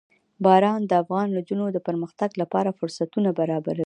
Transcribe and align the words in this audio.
باران 0.45 0.81
د 0.85 0.91
افغان 1.01 1.27
نجونو 1.37 1.65
د 1.71 1.77
پرمختګ 1.87 2.29
لپاره 2.41 2.75
فرصتونه 2.79 3.29
برابروي. 3.39 3.79